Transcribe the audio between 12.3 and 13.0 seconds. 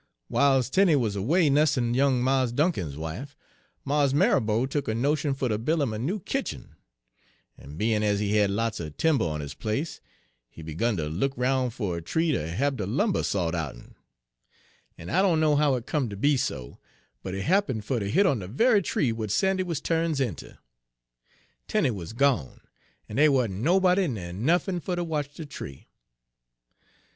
ter hab de